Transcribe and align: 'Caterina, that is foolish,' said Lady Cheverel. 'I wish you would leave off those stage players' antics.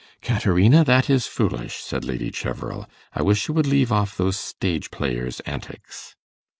'Caterina, 0.19 0.83
that 0.83 1.11
is 1.11 1.27
foolish,' 1.27 1.75
said 1.75 2.03
Lady 2.03 2.31
Cheverel. 2.31 2.87
'I 3.13 3.21
wish 3.21 3.47
you 3.47 3.53
would 3.53 3.67
leave 3.67 3.91
off 3.91 4.17
those 4.17 4.35
stage 4.35 4.89
players' 4.89 5.41
antics. 5.41 6.15